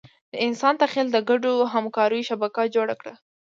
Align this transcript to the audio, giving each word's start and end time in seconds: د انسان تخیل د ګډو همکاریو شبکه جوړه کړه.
د 0.31 0.33
انسان 0.47 0.73
تخیل 0.81 1.07
د 1.11 1.17
ګډو 1.29 1.53
همکاریو 1.73 2.27
شبکه 2.29 2.63
جوړه 2.75 2.95
کړه. 3.01 3.13